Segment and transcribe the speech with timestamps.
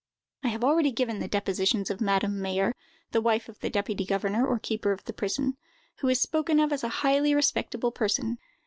[0.43, 2.73] I have already given the depositions of Madame Mayer,
[3.11, 5.57] the wife of the deputy governor or keeper of the prison,
[5.97, 8.39] who is spoken of as a highly respectable person.